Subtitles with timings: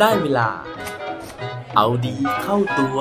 [0.00, 0.48] ได้เวลา
[1.76, 2.98] เอาดีเข้าตัว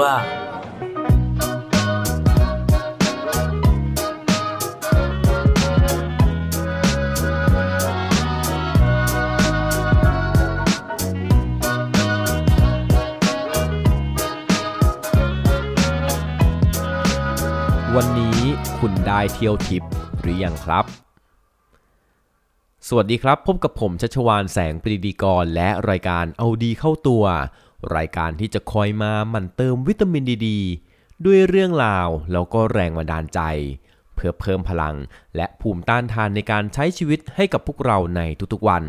[17.95, 18.39] วันนี้
[18.79, 19.83] คุณได้เที่ยวทิป
[20.21, 20.85] หรือยังครับ
[22.91, 27.23] สวัสดีครับ พบกับผมชัชวานแสงปรีดีกร และรายการเอาดีเข้าตัว
[27.95, 30.49] รายการที่จะคอยมาหมั่นเติมวิตามินดีด
[31.25, 33.41] ด้วยเรื่องราว แล้วก็แรงบันดาลใจ
[34.15, 34.95] เพื่อเพิ่มพลัง
[35.35, 38.21] และภูมิต้านทานในการใช้ชีวิตให้กับพวกเราใน
[38.53, 38.83] ทุกๆวัน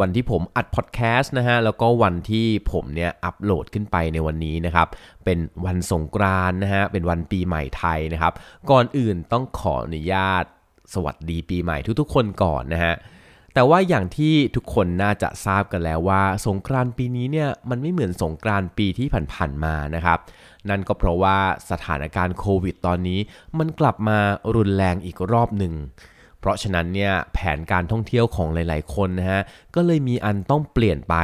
[0.00, 4.88] วันที่ผมอัดพอดแคสต์นะฮะแล้วก็วันที่ผมเนี่ยอัปโหลดขึ้นไปในวันนี้นะครับ
[5.24, 8.32] เป็นวันสงกรานต์นะฮะเป็นวันปีใหม่ไทยนะครับ
[8.70, 10.44] ก่อนอื่นต้องขออนุญาต
[10.94, 12.94] สวัสดีปีใหม่ทุกๆ คนก่อนนะฮะ
[13.54, 20.18] แต่ว่าอย่างที่ทุกคนน่าจะทราบกันแล้วว่าสงกรานต์ปีนี้เนี่ยมันไม่เหมือนสงกรานต์ปีที่ผ่านๆมานะครับ
[20.68, 21.38] นั่นก็เพราะว่า
[21.70, 23.20] สถานการณ์โควิดตอนนี้
[23.58, 24.18] มันกลับมา
[24.54, 25.74] รุนแรงอีกรอบหนึ่ง
[26.40, 29.40] เพราะฉะนั้นเนี่ยแผนการท่องเที่ยวของหลายๆคนนะฮะ
[29.74, 31.14] ก็เลยมีอันต้องเปลี่ยนไป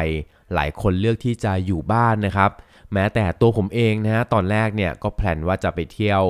[0.55, 2.51] หลายคนเลือกที่จะอยู่บ้านนะครับ
[2.93, 6.23] แม้แต่ตัวผมเองนะฮะตอนแรกเนี่ยก็แพลนว่าจะไปเที่ยว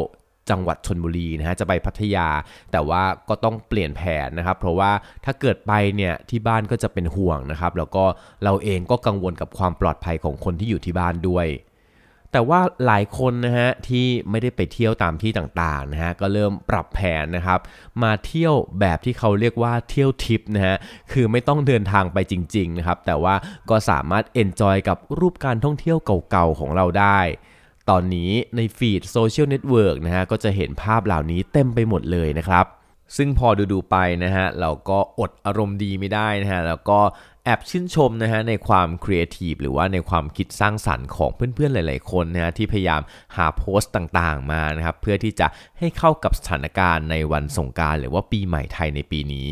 [0.51, 2.29] จังหวัดชนบุรีนะฮะจะไปพัทยา
[2.73, 4.91] แต่ว่าก็ต้องเปลี่ยนแผนนะครับ เพราะว่า
[5.25, 8.05] ถ้าเกิดไปเนี่ยที่บ้านก็จะเป็นห่วงนะครับ แล้วก็
[8.45, 11.49] เราเองก็กังวลกับความปลอดภัยของคนที่อยู่ที่บ้านด้วย
[12.33, 17.61] แต่ว่าหลายคนนะฮะที่ไม่ได้ไปเที่ยวตามที่ต่างๆนะฮะก็เริ่มปรับแผนนะครับ
[18.03, 20.77] มาเที่ยวแบบที่เขาเรียกว่าเที่ยวทิปนะฮะ
[21.13, 23.35] คือไม่ต้องเดินทางไปจริงๆนะครับแต่ว่า
[23.71, 25.99] ก็สามารถ enjoy กับรูปการท่องเที่ยว
[26.31, 27.21] เก่าๆของเราได้
[27.91, 32.67] ตอนนี้ใน feed social network นะฮะก็จะเห็นภาพเหล่านี้เต็มไปหมดเลยนะครับ
[33.17, 37.01] ซึ่งพอดูๆไปนะฮะเราก็อดอารมณ์ดีไม่ได้นะฮะแล้วก็
[37.45, 43.03] แอบชื่นชมนะฮะในความครีเอทีฟหรือว่าในความคิดสร้างสรรค์ของเพื่อนๆหลายๆคนนะฮะที่พยายาม
[43.37, 45.47] หาโพสต์ต่างๆมานะครับเพื่อที่จะ
[45.79, 49.49] ให้เข้ากับสถานการณ์ในวันสงกรานต์หรือว่าปีใหม่ไทยในปีนี้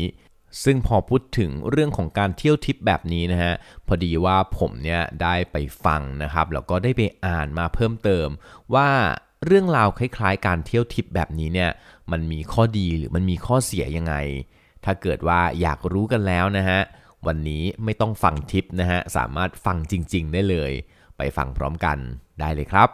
[0.63, 3.53] ซึ่งพอพูดถึงเรื่องของการเที่ยวทิปแบบนี้นะฮะ
[3.87, 8.27] พอดีว่าผมเนี่ยได้ไปฟังนะครับแล้วก็ได้ไปอ่านมาเพิ่มเติม
[8.75, 8.89] ว่า
[9.45, 11.69] เรื่องราวคล้ายๆ การเที่ยวทิปแบบนี้เนี่ย
[12.11, 14.15] มันมีข้อดีหรือมันมีข้อเสียยังไง
[14.85, 16.79] ถ้าเกิดว่าอยากรู้กันแล้วนะฮะ
[17.27, 20.71] วันนี้ไม่ต้องฟังทิปนะฮะสามารถฟังจริง ๆ ได้เลย
[21.17, 21.97] ไปฟังพร้อมกัน
[22.39, 22.89] ได้เลยครับ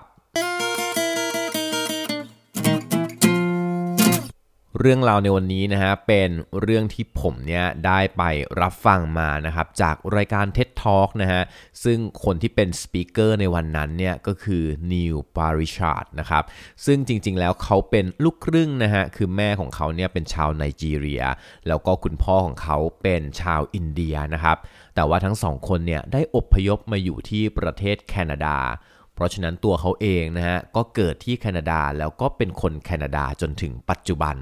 [4.79, 6.29] เรื่องราวในวันนี้นะฮะเป็น
[6.61, 8.23] เรื่องที่ผมเนี่ยได้ไป
[8.61, 11.41] รับฟังมานะครับจากรายการ TED Talk นะฮะ
[11.83, 14.63] ซึ่งคนที่เป็นสปีกเกอร์ในวันนั้นเนี่ยก็คือ
[14.93, 16.43] นิวปาริชาร์ดนะครับ
[16.85, 21.23] ซึ่งจริงๆแล้วเขาเป็นลูกครึ่งนะฮะคือแม่ของเขาเนี่ยเป็นชาวไนจีเรีย
[21.67, 24.57] แล้วก็คุณพ่อของเขาเป็นชาวอินเดียนะครับ
[24.95, 28.57] แต่ว่าทั้งสองคนเนี่ยได้อพยพมาอยู่ที่ประเทศแคนาดา
[29.15, 34.37] เพราะฉะนั้นตัวเขาเองนะฮะก็เกิดที่แคนาดาแล้วก็เป็นคนแคนาดาจนถึงปัจจุบัน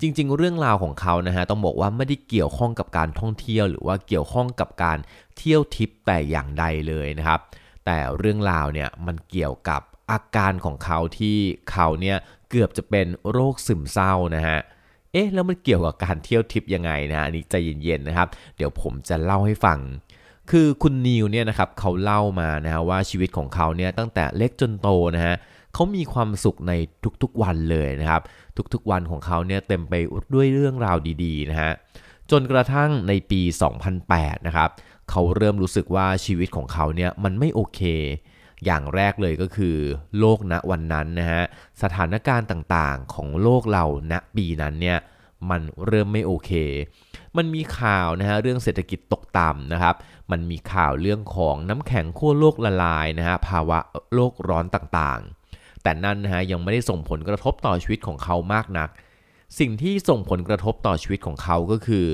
[0.00, 4.98] จริงๆ เรื่องราวของเขานะฮะต้องบอกว่าไม่ได้เกี่ยวข้องกับการท่องเที่ยว หรือว่าเกี่ยวข้องกับการ
[5.36, 7.40] เที่ยวทิปแต่อย่างใดเลยนะครับ
[7.84, 11.36] แต่เรื่องราวเนี่ยมันเกี่ยวกับอาการของเขาที่
[11.70, 12.16] เขาเนี่ย
[12.50, 14.58] เกือบจะเป็นโรคซึมเศร้านะฮะ
[15.12, 19.78] เอ๊ะแล้วมันเกี่ยวกับการเที่ยวทิปยังไงนะอันนี้ใจเย็นๆนะครับ เดี๋ยวผมจะเล่าให้ฟัง
[20.50, 25.34] คือคุณนิวเนี่ยนะครับเขาเล่ามานะฮะว่าชีวิตของเขาเนี่ยตั้งแต่เล็กจนโตนะฮะ
[25.74, 26.72] เขามีความสุขใน
[27.22, 28.22] ทุกๆวันเลยนะครับ
[28.74, 29.94] ทุกๆวันของเขาเนี่ยเต็มไป
[30.34, 31.72] ด้วยเรื่องราวดีๆนะฮะ
[32.30, 33.40] จนกระทั่งในปี
[33.94, 34.70] 2008 นะครับ
[35.10, 37.80] เขาเริ่มรู้สึกว่าชีวิตของเขาเนี่ยมันไม่โอเค
[38.64, 39.76] อย่างแรกเลยก็คือ
[40.18, 41.42] โลกณวันนั้นนะฮะ
[41.82, 44.98] สถานการณ์ต่างๆของโลกเราณปีนั้นเนี่ย
[45.50, 46.50] มันเริ่มไม่โอเค
[47.36, 49.94] มันมีข่าวนะฮะเรื่องเศรษฐกิจตกต่ำนะครับ
[50.30, 53.78] มันมีข่าวเรื่องของน้ำแข็งขั้วโลกละลายนะฮะภาวะ
[54.14, 58.88] โลกร้อนต่างๆ แต่นั่นนะฮะยังไม่ได้ส่งผลกระทบต่อชีวิตของเขามากนัก
[59.58, 62.06] สิ่งที่ส่งผลกระทบต่อชีวิตของเขาก็คือ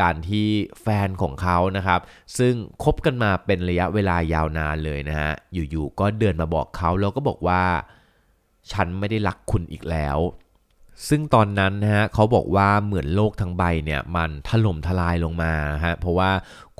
[0.00, 0.46] การที่
[0.82, 2.00] แฟนของเขานะครับ
[2.38, 7.62] ซึ่งคบกันมาเป็นระยะเวลายาวนานเลยนะฮะอยู่ๆก็เดินมาบอกเขาแล้วก็บอกว่า
[8.72, 10.18] ฉันไม่ได้รักคุณอีกแล้ว
[11.08, 15.52] ซึ่งตอนนั้นนะฮะเขาบอกว่าเหมือนโลกทั้งใบเนี่ยมันถล่มทลายลงมา
[15.84, 16.30] ฮะเพราะว่า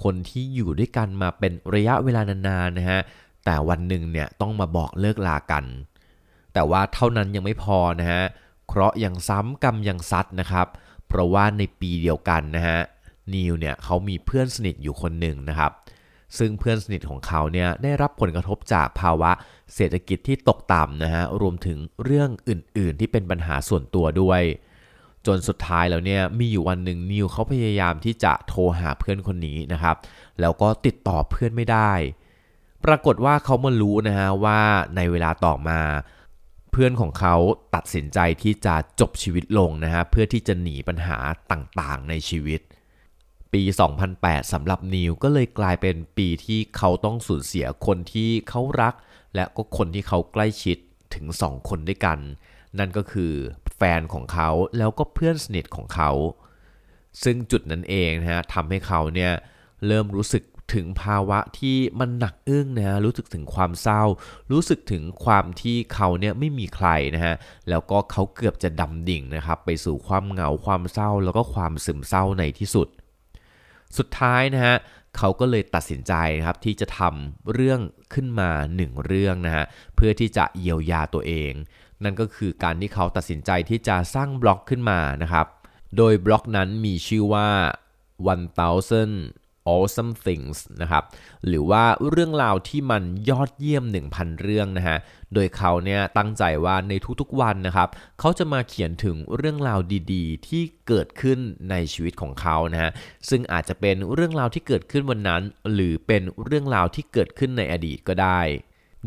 [0.03, 3.01] คนที่อยู่ด้วยกันมาเป็นระยะเวลานานๆนะฮะ
[3.45, 5.65] แต่วันหนึ่งเนี่ยต้องมาบอกเลิกลากัน
[6.53, 8.23] แต่ว่าเท่านั้นยังไม่พอนะฮะ
[8.67, 10.67] เคราะห์ยังซ้ำกรรมยังซัดนะครับ
[11.09, 12.79] เพราะว่าในปีเดียวกันนะฮะ
[13.35, 15.73] นิวเนี่ยเขามีเพื่อนสนิทอยู่คนหนึ่งนะครับ
[16.39, 19.31] ซึ่งเพื่อนสนิทของเขาเนี่ยได้รับผลกระทบจากภาวะ
[19.75, 24.43] เศรษฐกิจที่ตกต่ำนะฮะรวมถึงเรื่องอื่น ๆ ที่เป็นปัญหาส่วนตัวด้วย
[25.27, 29.97] จนสุดท้ายแล้วเนี่ยมีอยู่วันหนึ่งนิวเขาพยายามที่จะโทรหาเพื่อนคนนี้นะครับ
[30.41, 31.93] แล้วก็ติดต่อเพื่อนไม่ได้
[32.85, 34.61] ปรากฏว่าเขามารู้นะฮะว่า
[34.97, 35.81] ในเวลาต่อมา
[36.73, 37.35] เพื่อนของเขา
[37.75, 41.19] ตัดสินใจที่จะจบชีวิตลงนะฮะเพื่อที่จะหนีปัญหา
[41.53, 42.61] ต่างๆ ในชีวิต
[43.53, 43.63] ปี
[44.07, 48.95] 2008สำหรับนิวก็เลยกลายเป็นปีที่เขาต้องสูญเสียคนที่เขารัก
[49.35, 50.77] และก็คนที่เขาใกล้ชิด
[51.15, 52.19] ถึง 2 คนด้วยกัน
[52.79, 53.33] นั่นก็คือ
[53.77, 56.11] แฟนของเขาแล้วก็เพื่อนสนิทของเขา
[57.23, 59.33] ซึ่งจุดนั้นเองนะฮะทำให้เขาเนี่ย
[59.87, 60.43] เริ่มรู้สึก
[60.75, 64.03] ถึงภาวะที่มันหนักอึ้งนะฮะรู้สึกถึงความเศร้า
[64.53, 67.35] รู้สึกถึงความที่เขาเนี่ยไม่มีใครนะฮะ
[67.69, 72.89] แล้วก็เขาเกือบจะดำดิ่งนะครับไปสู่ความเหงาความเศร้าแล้วก็ความซึมเศร้าในที่สุด
[73.99, 74.77] สุดท้ายนะฮะ
[75.17, 77.81] เขาก็เลยตัดสินใจนะครับที่จะทำเรื่อง
[78.15, 79.65] ขึ้นมาหนึ่งเรื่องนะฮะ
[79.97, 81.53] เพื่อที่จะเยียวยาตัวเอง
[82.05, 85.47] นั่นก็คือการที่เขาตัดสินใจที่จะสร้างบล็อกขึ้นมานะครับ
[85.97, 87.49] โดยบล็อกนั้นมีชื่อว่า
[88.29, 89.40] 1000
[89.75, 91.05] awesome things นะครับ
[91.47, 94.99] หรือว่าเรื่องราวที่มันยอดเยี่ยม 1,000 เรื่องนะฮะ
[95.35, 97.89] โดยเขาเนี่ยตั้งใจว่าในทุกๆวันนะครับ
[98.21, 99.81] เขาจะมาเขียนถึงเรื่องราว
[100.13, 101.39] ดีๆ ที่เกิดขึ้น
[101.71, 102.91] ในชีวิตของเขานะฮะ
[103.29, 105.43] ซึ่งอาจจะเป็นเรื่องราวที่เกิดขึ้นวันนั้น
[105.73, 108.43] หรือเป็นเรื่องราวที่เกิดขึ้นในอดีตก็ได้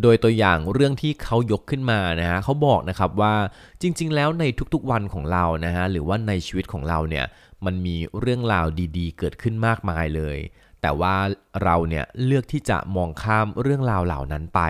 [0.02, 3.36] โดยตัวอย่างเรื่องที่เขายกขึ้นมานะฮะเขาบอกนะครับว่า
[3.82, 7.26] จริงๆ แล้วในทุกๆวันของเรานะฮะหรือว่าในชีวิตของเราเนี่ย
[7.66, 8.66] มันมีเรื่องราว
[8.98, 10.38] ดีๆ เกิดขึ้นมากมายเลย
[10.82, 11.16] แต่ว่า
[11.64, 14.62] เราเนี่ยเลือกที่จะมองข้ามเรื่องราวเหล่านั้นไป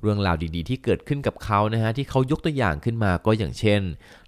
[0.00, 3.80] เรื่องราวดีๆ ที่เกิดขึ้นกับเขานะฮะที่เขายกตัวอย่างขึ้นมาก็อย่างเช่น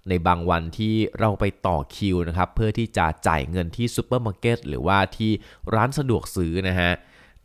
[0.09, 5.31] ในบางวันที่เราไปต่อคิวนะครับเพื่อที่จะจ่ายเงินที่ซูเปอร์มาร์เก็ตหรือว่าที่
[5.73, 6.91] ร้านสะดวกซื้อนะฮะ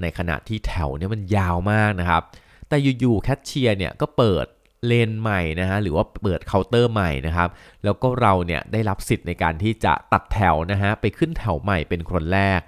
[0.01, 2.23] ในขณะที่แถวเนี่ยมันยาวมากนะครับ
[2.69, 4.47] แต่อยู่ๆแคชเชียร์เนี่ยก็เปิด
[4.87, 7.49] เลนใหม่นะฮะหรือว่าเปิดเคาน์เตอร์ใหม่นะครับ
[7.85, 12.61] แล้วก็เราเนี่ยได้รับสิทธิ์ในการที่จะตัดแถวนะฮะไปขึ้นแถวใหม่เป็นคนแรก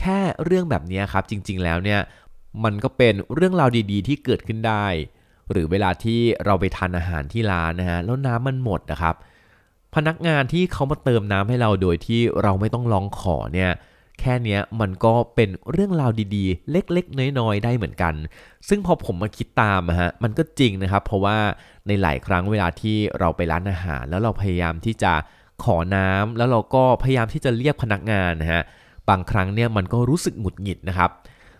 [0.00, 2.00] แค่เรื่องแบบนี้ครับจริงๆแล้วเนี่ย
[2.64, 4.86] มันก็เป็นเรื่องราวดีๆ ที่เกิดขึ้นได้
[5.50, 9.14] หรือเวลาที่เราไปทานอาหารที่ร้านนะฮะแล้วน้ำมันหมดนะครับ
[9.94, 13.70] พนักงานที่เขามาเติมน้ำให้เราโดยที่เราไม่ต้องร้องขอเนี่ย
[14.22, 18.14] แค่เนี้ยมันก็เป็นเรื่องราวดีๆ เล็กๆ น้อยๆ ได้เหมือนกัน
[18.68, 21.38] ซึ่งพอผมมาคิดตามอะฮะมันก็จริงนะครับ เพราะว่า
[21.86, 25.12] ในหลายครั้งเวลาที่เราไปร้านอาหาร แล้วเราพยายามที่จะ
[25.64, 28.62] ขอน้ำแล้วเราก็พยายามที่จะเรียกพนักงานนะฮะ
[29.08, 31.10] บางครั้งเนี่ยมันก็รู้สึกหงุดหงิดนะครับ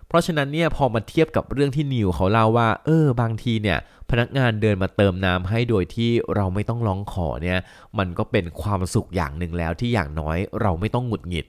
[0.06, 3.78] เพราะฉะนั้นเนี่ยพอมาเทียบกับเรื่องที่นิวเขาเล่าว่าเออบางทีเนี่ย
[4.10, 7.58] พนักงานเดินมาเติมน้ำให้โดยที่เราไม่ต้องร้องขอเนี่ย
[7.98, 11.46] มันก็เป็นความสุขอย่างหนึ่งแล้วที่อย่างน้อยเราไม่ต้องหงุดหงิด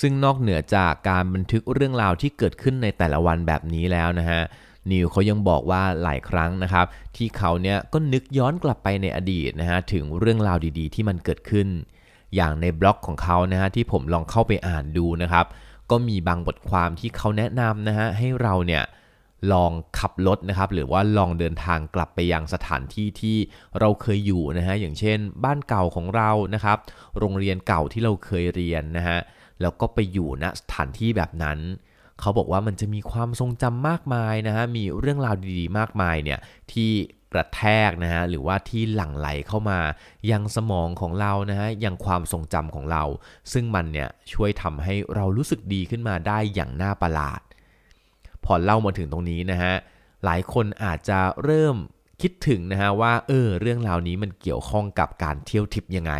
[0.00, 4.40] ซึ่งนอกเหนือจากการบันทึกเรื่องราวที่เกิดขึ้นในแต่ละวันแบบนี้แล้วนะฮะ
[4.90, 6.86] นิวเขายังบอกว่าหลายครั้งนะครับ
[7.16, 11.68] ที่เขาเนี่ยก็นึกย้อนกลับไปในอดีตนะฮะถึงเรื่องราวดีๆ ที่มันเกิดขึ้น
[12.34, 15.46] อย่างในบล็อกของเขานะฮะที่ผมลองเข้าไปอ่านดูนะครับ
[15.90, 18.84] ก็มีบางบทความที่เขาแนะนำนะฮะให้เราเนี่ย
[19.52, 23.36] ลองขับรถนะครับ หรือว่าลองเดินทางกลับไปยังสถานที่ที่
[23.78, 26.78] เราเคยอยู่นะฮะอย่างเช่น บ้านเก่าของเรานะครับ
[27.18, 29.18] โรงเรียนเก่าที่เราเคยเรียนนะฮะ
[29.60, 31.58] แล้วก็ไปอยู่ณสถานที่แบบนั้น
[32.20, 36.38] เขาบอกว่ามันจะมีความทรงจำมากมายนะฮะมีเรื่องราวดีๆ มากมายเนี่ย
[36.72, 36.90] ที่
[37.32, 39.80] กระแทกนะฮะหรือว่าที่หลั่งไหลเข้ามา
[40.30, 43.04] ยังสมองของเรานะฮะยังความทรงจำของเรา
[43.52, 47.40] ซึ่งมันเนี่ยช่วยทำให้เรารู้สึกดีขึ้นมาได้อย่างน่าประหลาด
[48.44, 49.74] พอเล่ามาถึงตรงนี้นะฮะ
[50.24, 51.76] หลายคนอาจจะเริ่ม
[52.22, 56.14] คิดถึงนะฮะว่าเออเรื่องราวนี้มันเกี่ยวข้องกับการเที่ยวทิปยังไง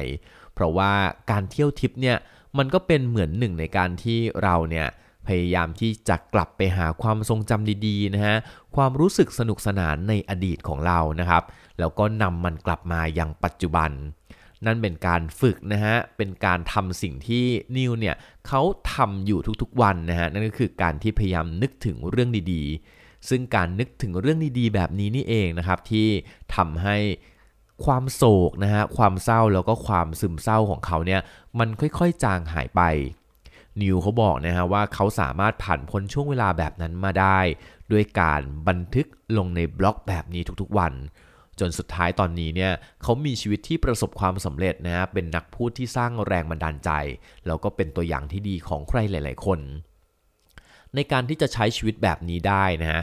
[0.54, 0.92] เพราะว่า
[1.30, 2.16] การเที่ยวทิปเนี่ย
[2.58, 4.86] มันก็เป็นเหมือนหนึ่งในการที่เราเนี่ย
[5.26, 8.36] พยายามที่จะกลับไปหาความทรงจำดีๆนะฮะ
[8.76, 11.42] ความรู้สึกสนุกสนานในอดีตของเรานะครับ
[11.78, 13.90] แล้วก็นำมันกลับมาอย่างปัจจุบัน
[14.66, 17.44] นั่นเป็นการฝึกนะฮะเป็นการทำสิ่งที่
[17.76, 18.62] นิวเนี่ยเขา
[18.94, 26.08] ทำอยู่ทุกๆวันนะฮะนั่นก็คือการที่พยายามนึกถึงเรื่องดีๆ ซึ่งการนึกถึงเรื่องดีๆ แบบนี้นี่เองนะครับที่
[26.54, 26.96] ทำให้
[27.85, 31.21] ความโศกนะฮะความเศร้าแล้วก็ความซึมเศร้าของเขาเนี่ย
[31.59, 32.83] มันค่อยๆ จางหายไป
[33.83, 37.40] นิวเขาบอกนะฮะว่าเขาสามารถผ่านพ้นช่วงเวลาแบบนั้นมาได้
[37.92, 39.06] ด้วยการบันทึก
[39.37, 40.95] ลงในบล็อกแบบนี้ทุกๆวัน
[41.61, 46.90] จนสุดท้ายตอนนี้เนี่ยเขามีชีวิตที่ประสบความสำเร็จนะฮะเป็นนักพูดที่สร้างแรงบันดาลใจ
[47.47, 49.61] แล้วก็เป็นตัวอย่างที่ดีของใครหลาย ๆ คน
[50.95, 53.02] ในการที่จะใช้ชีวิตแบบนี้ได้นะฮะ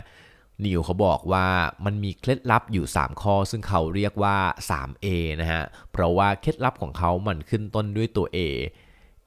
[0.65, 1.48] นิวเขาบอกว่า
[1.86, 4.38] มันมีเคล็ดลับอยู่ 3 ข้อ ซึ่งเขาเรียกว่า
[4.70, 5.08] 3A
[5.41, 8.38] นะฮะ เพราะว่าเคล็ดลับของเขามันขึ้นต้นด้วยตัว A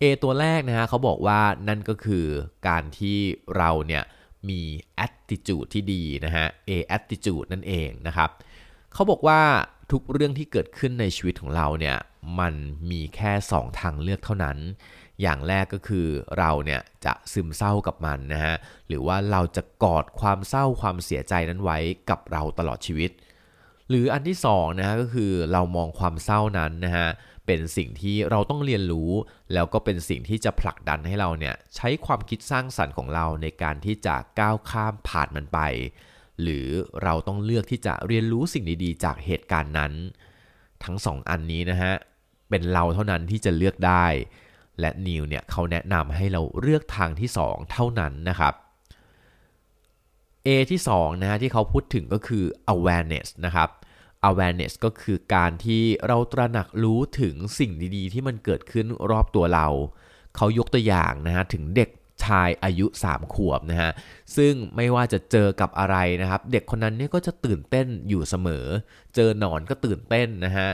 [0.02, 2.26] A ตัวแรกนะฮะเขาบอกว่านั่นก็คือ
[2.68, 3.18] การที่
[3.56, 4.04] เราเนี่ย
[4.48, 4.60] มี
[5.06, 8.30] attitude ที่ดีนะฮะ A attitude นั่นเองนะครับ
[8.92, 9.40] เขาบอกว่า
[9.92, 11.96] ทุกเรื่องที่เกิดขึ้นในชีวิตของเราเนี่ย
[12.40, 12.54] มัน
[12.90, 14.58] มีแค่สองทางเลือกเท่านั้น
[15.22, 16.06] อย่างแรกก็คือ
[16.38, 18.54] เราเนี่ยจะซึมเศร้ากับมันนะฮะ
[18.88, 21.78] หรือว่าเราจะกอดความเศร้าความเสียใจนั้นไว้
[22.10, 23.10] กับเราตลอดชีวิต
[23.88, 27.08] หรืออันที่สองนะฮะก็คือเรามองความเศร้านั้นนะฮะ
[27.46, 29.10] เป็นสิ่งที่เราต้องเรียนรู้
[29.52, 35.58] แล้วก็เป็นสิ่งที่จะผลักดันให้เราเนี่ยใช้ความคิดสร้างสรรค์ของเราในการที่จะก้าวข้ามผ่านมันไป
[36.42, 36.66] หรือ
[37.02, 39.92] เราต้องเลือกที่จะเรียนรู้สิ่งดีๆ จากเหตุการณ์นั้น
[40.84, 41.92] ทั้งสองอันนี้นะฮะ
[42.50, 44.06] เป็นเราเท่านั้นที่จะเลือกได้
[44.80, 48.54] และนิวเนี่ยเขาแนะนำให้เราเลือกทางที่ 2 เท่านั้นนะครับ
[50.46, 53.68] A ที่2นะฮะที่เขาพูดถึงก็คือ awareness นะครับ
[54.28, 59.68] awareness ก็คือการที่เราตระหนักรู้ถึงสิ่งดีๆ ที่มันเกิดขึ้นรอบตัวเรา
[60.36, 61.90] เขายกตัวอย่างนะฮะถึงเด็ก
[62.24, 63.90] ชายอายุ 3 ขวบนะฮะ
[64.36, 68.66] ซึ่งไม่ว่าจะเจอกับอะไรนะครับ เด็กคนนั้นเนี่ยก็จะตื่นเต้นอยู่เสมอ
[69.14, 70.68] เจอหนอนก็ตื่นเต้นนะฮะ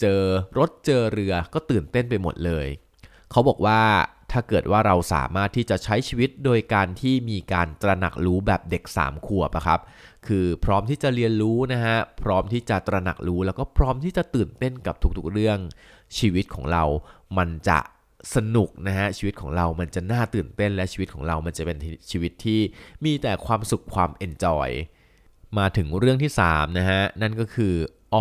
[0.00, 0.20] เจอ
[0.58, 2.66] รถเจอเรือก็ตื่นเต้นไปหมดเลย
[3.30, 3.80] เขาบอกว่า
[4.32, 9.80] ถ้าเกิดว่าเราสามารถที่จะใช้ชีวิตโดยการที่มีการตระหนักรู้แบบเด็ก 3 ขวบนะครับ
[10.26, 15.58] คือพร้อมที่จะเรียนรู้นะฮะ พร้อมที่จะตระหนักรู้ แล้วก็พร้อมที่จะตื่นเต้นกับทุกๆเรื่อง
[16.18, 16.84] ชีวิตของเรา
[17.38, 17.78] มันจะ
[18.34, 21.78] สนุกนะฮะชีวิตของเรามันจะน่าตื่นเต้นและชีวิตของเรามันจะเป็น
[22.10, 22.60] ชีวิตที่
[23.04, 24.68] มีแต่ความสุขความเอนจอย
[25.58, 27.74] มาถึงเรื่องที่3นะฮะนั่นก็คือ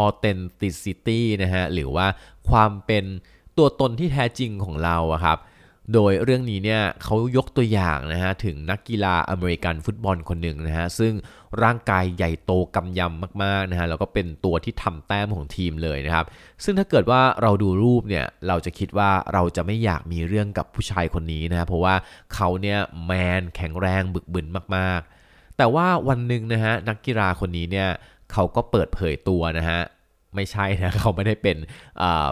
[0.04, 2.08] authenticity นะฮะหรือว่า
[2.50, 3.06] ความเป็น
[3.58, 5.40] ตัวตนที่แท้จริงของเราอะครับ
[5.94, 11.14] โดยเรื่องนี้เนี่ยเขายกตัวอย่างนะฮะถึงนักกีฬาอเมริกันฟุตบอลคนหนึ่งนะฮะซึ่ง
[11.64, 16.26] ร่างกายใหญ่โตกำยำมากๆนะฮะแล้วก็เป็นตัวที่ทำแต้มของทีมเลยนะครับ
[16.64, 21.96] ซึ่งถ้าเกิดว่าเราดูรูปเนี่ยเราจะคิดว่าเราจะไม่อยากมีเรื่องกับผู้ชายคนนี้นะเพราะว่า
[22.34, 27.90] เขาเนี่ยแมนแข็งแรงบึกบึนมากๆ แต่ว่าวันหนึ่งนะฮะนักกีฬาคนนี้เนี่ย
[28.32, 29.82] เขาก็เปิดเผยตัวนะฮะ
[30.38, 31.58] ไม่ใช่นะเขาไม่ได้เป็น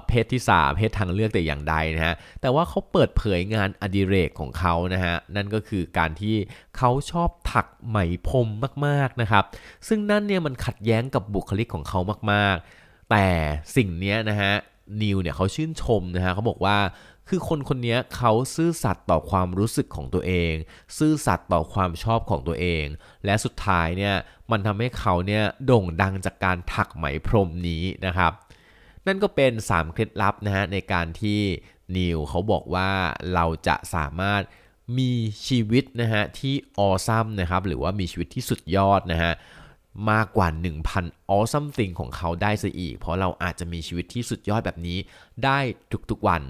[0.08, 6.36] เพศที่ 3 เพศทางเลือกแต่อย่างใดนะฮะแต่ว่าเขาเปิดเผยงานอดิเรกของเขานะฮะนั่นก็คือการที่
[6.78, 7.98] เขาชอบถักไหม
[8.28, 8.48] พรม
[8.86, 9.44] มากๆนะครับ
[9.88, 12.00] ซึ่งนั่นเนี่ยมันขัดแย้งกับบุคลิกของเขา
[12.32, 13.28] มากๆ แต่
[13.76, 14.54] สิ่งนี้นะฮะ
[15.02, 16.78] นิวเนี่ยเขาชื่นชมนะฮะเขาบอกว่า
[17.30, 20.54] คือคนคนนี้เขาซื่อสัตย์ต่อความรู้สึกของตัวเอง
[20.98, 22.86] ซื่อสัตย์ต่อความชอบของตัวเอง
[23.26, 24.16] และสุดท้ายเนี่ย
[24.52, 28.32] มันทำให้เขาเนี่ยโด่งดังจากการถักไหมพรมนี้นะครับ
[29.08, 31.42] นั่นก็เป็น 3 เคล็ดลับนะฮะในการที่
[31.98, 32.90] นิวเขาบอกว่า
[33.34, 34.42] เราจะสามารถ
[34.98, 35.12] มี
[35.48, 39.34] ชีวิตนะฮะที่ออซัมนะครับหรือว่ามีชีวิตที่สุดยอดนะฮะ
[40.12, 40.48] มากกว่า
[40.92, 44.98] 1,000 awesome thing ของเขาได้ซะอีก เพราะเราอาจจะมีชีวิตที่สุดยอดแบบนี้
[45.44, 45.60] ได้
[46.12, 46.44] ทุกๆวัน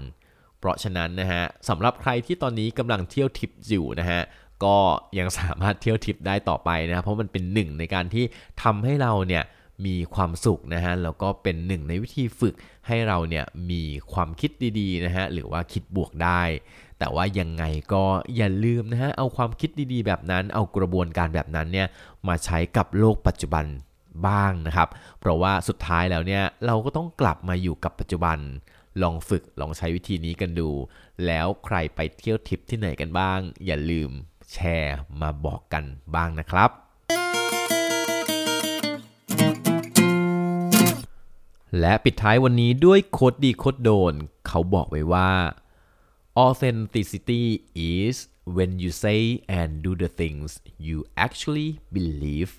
[0.58, 4.20] เพราะฉะนั้นนะฮะสำหรับใครที่ตอนนี้กำลังเที่ยวทิปอยู่นะฮะ
[4.64, 4.76] ก็
[5.18, 8.24] ยังสามารถเที่ยวทิปได้ต่อไปนะเพราะมันเป็นหนึ่งในการที่
[8.62, 9.44] ทำให้เราเนี่ย
[9.86, 12.54] มีความสุขนะฮะแล้วก็เป็นหนึ่งในวิธีฝึก
[12.86, 13.82] ให้เราเนี่ยมี
[14.12, 16.42] ความคิดดีๆนะฮะหรือว่าคิดบวกได้
[16.98, 18.04] แต่ว่ายังไงก็
[18.36, 21.88] อย่าลืมนะฮะเอาความคิดดีๆ แบบนั้น เอากระบวนการแบบนั้นเนี่ย
[22.28, 23.64] มาใช้กับโลกปัจจุบัน
[24.26, 24.88] บ้างนะครับ
[25.20, 28.38] เพราะว่าสุดท้ายแล้วเนี่ยเราก็ต้องกลับมาอยู่กับปัจจุบัน
[29.02, 30.70] ลองฝึกลองใช้วิธีนี้กันดู
[31.26, 34.10] แล้วใครไปเที่ยวทริปที่ไหนกันบ้าง อย่าลืม
[34.52, 35.84] แชร์มาบอกกัน
[36.14, 36.70] บ้างนะครับ
[41.80, 44.14] และปิดท้ายวันนี้ด้วยโคดดีโคดโดน
[44.46, 45.30] เขาบอกไว้ว่า
[46.46, 47.44] authenticity
[47.96, 48.16] is
[48.56, 49.20] when you say
[49.58, 50.48] and do the things
[50.86, 52.50] you actually believe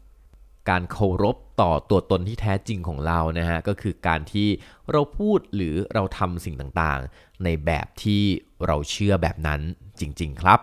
[0.70, 4.48] การเคารพต่อตัวตนที่แท้จริงของเรานะฮะก็คือการที่
[4.92, 8.24] เราพูดหรือเราทำสิ่งต่างๆ ในแบบที่
[8.66, 9.62] เราเชื่อแบบนั้น
[10.00, 10.60] จริง ๆ ครับ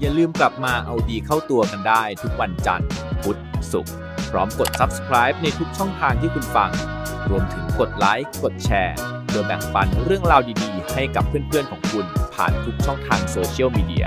[0.00, 2.88] อย่าลืมกลับมาเอาดีเข้าตัวกันได้ทุกวันจันทร์
[3.22, 3.38] พุธ
[3.72, 3.94] ศุกร์
[4.30, 6.70] พร้อมกด subscribe ในทุกช่องทางที่คุณฟัง
[7.30, 8.96] รวมถึงกดไลค์กดแชร์
[9.30, 14.06] โดยแบ่งปันเรื่องราวดีๆ ให้กับเพื่อนๆของคุณผ่านทุกช่องทางโซเชียลมีเดีย